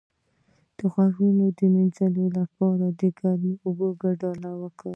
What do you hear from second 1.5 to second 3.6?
د مینځلو لپاره د ګرمو